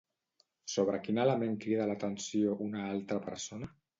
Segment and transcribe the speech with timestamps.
[0.75, 3.71] Sobre quin element crida l'atenció una altra persona?